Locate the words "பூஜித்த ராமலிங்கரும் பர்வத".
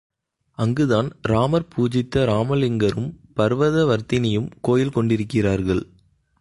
1.67-3.85